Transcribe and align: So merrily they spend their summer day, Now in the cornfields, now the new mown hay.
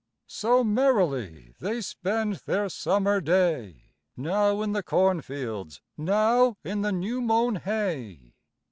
So 0.25 0.63
merrily 0.63 1.53
they 1.59 1.79
spend 1.79 2.37
their 2.47 2.69
summer 2.69 3.21
day, 3.21 3.93
Now 4.17 4.63
in 4.63 4.71
the 4.71 4.81
cornfields, 4.81 5.79
now 5.95 6.57
the 6.63 6.73
new 6.91 7.21
mown 7.21 7.57
hay. 7.57 8.33